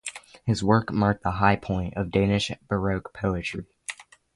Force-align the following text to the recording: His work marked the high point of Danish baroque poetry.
His 0.47 0.63
work 0.63 0.91
marked 0.91 1.21
the 1.21 1.29
high 1.29 1.57
point 1.57 1.93
of 1.95 2.09
Danish 2.09 2.49
baroque 2.67 3.13
poetry. 3.13 3.67